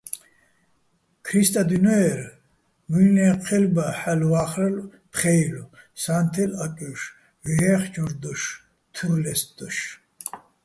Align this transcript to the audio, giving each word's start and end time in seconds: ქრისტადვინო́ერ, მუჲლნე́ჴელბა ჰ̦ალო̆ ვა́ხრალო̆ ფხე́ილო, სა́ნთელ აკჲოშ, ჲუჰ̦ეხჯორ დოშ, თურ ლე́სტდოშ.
ქრისტადვინო́ერ, 1.27 2.19
მუჲლნე́ჴელბა 2.89 3.85
ჰ̦ალო̆ 3.99 4.29
ვა́ხრალო̆ 4.31 4.87
ფხე́ილო, 5.11 5.65
სა́ნთელ 6.01 6.51
აკჲოშ, 6.63 7.01
ჲუჰ̦ეხჯორ 7.45 8.11
დოშ, 8.21 8.41
თურ 8.93 9.13
ლე́სტდოშ. 9.23 9.77